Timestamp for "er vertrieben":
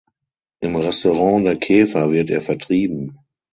2.31-3.19